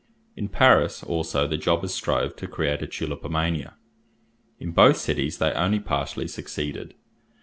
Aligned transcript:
In 0.35 0.49
Paris 0.49 1.03
also 1.03 1.45
the 1.47 1.59
jobbers 1.59 1.93
strove 1.93 2.35
to 2.37 2.47
create 2.47 2.81
a 2.81 2.87
tulipomania. 2.87 3.73
In 4.59 4.71
both 4.71 4.97
cities 4.97 5.37
they 5.37 5.51
only 5.53 5.79
partially 5.79 6.27
succeeded. 6.27 6.95